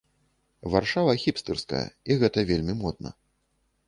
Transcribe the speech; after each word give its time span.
Варшава, 0.75 1.11
хіпстэрская, 1.23 1.81
і 2.13 2.17
гэта 2.23 2.39
вельмі 2.53 2.73
модна. 2.81 3.13